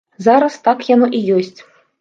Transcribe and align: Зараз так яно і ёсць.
Зараз 0.27 0.57
так 0.69 0.79
яно 0.95 1.11
і 1.19 1.23
ёсць. 1.37 1.59